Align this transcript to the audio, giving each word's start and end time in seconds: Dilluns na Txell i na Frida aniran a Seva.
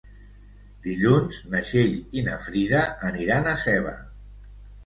Dilluns 0.85 1.41
na 1.51 1.61
Txell 1.69 1.93
i 2.21 2.25
na 2.31 2.39
Frida 2.47 2.81
aniran 3.11 3.51
a 3.53 3.55
Seva. 3.67 3.97